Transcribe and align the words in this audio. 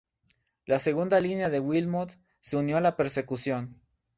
La 0.65 0.79
segunda 0.79 1.19
línea 1.19 1.51
de 1.51 1.59
Wilmot 1.59 2.13
se 2.39 2.57
unió 2.57 2.77
a 2.77 2.81
la 2.81 2.95
persecución. 2.97 3.79